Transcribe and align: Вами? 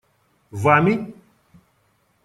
Вами? 0.63 0.95